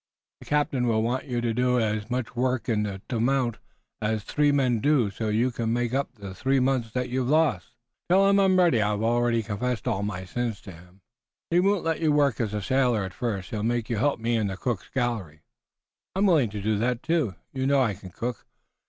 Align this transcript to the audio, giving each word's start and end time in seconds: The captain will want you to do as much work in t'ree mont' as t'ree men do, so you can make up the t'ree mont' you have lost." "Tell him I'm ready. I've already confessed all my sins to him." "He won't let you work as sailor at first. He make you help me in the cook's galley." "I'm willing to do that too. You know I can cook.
The 0.39 0.47
captain 0.47 0.87
will 0.87 1.03
want 1.03 1.25
you 1.27 1.41
to 1.41 1.53
do 1.53 1.79
as 1.79 2.09
much 2.09 2.35
work 2.35 2.67
in 2.67 2.85
t'ree 3.07 3.19
mont' 3.19 3.59
as 4.01 4.23
t'ree 4.25 4.51
men 4.51 4.79
do, 4.79 5.11
so 5.11 5.29
you 5.29 5.51
can 5.51 5.71
make 5.73 5.93
up 5.93 6.15
the 6.15 6.33
t'ree 6.33 6.59
mont' 6.59 6.95
you 6.95 7.19
have 7.19 7.29
lost." 7.29 7.67
"Tell 8.09 8.27
him 8.27 8.39
I'm 8.39 8.57
ready. 8.57 8.81
I've 8.81 9.03
already 9.03 9.43
confessed 9.43 9.87
all 9.87 10.01
my 10.01 10.25
sins 10.25 10.59
to 10.61 10.71
him." 10.71 11.01
"He 11.51 11.59
won't 11.59 11.83
let 11.83 11.99
you 11.99 12.11
work 12.11 12.41
as 12.41 12.49
sailor 12.65 13.03
at 13.03 13.13
first. 13.13 13.51
He 13.51 13.61
make 13.61 13.91
you 13.91 13.97
help 13.97 14.19
me 14.19 14.35
in 14.37 14.47
the 14.47 14.57
cook's 14.57 14.89
galley." 14.89 15.41
"I'm 16.15 16.25
willing 16.25 16.49
to 16.49 16.63
do 16.63 16.79
that 16.79 17.03
too. 17.03 17.35
You 17.53 17.67
know 17.67 17.83
I 17.83 17.93
can 17.93 18.09
cook. 18.09 18.47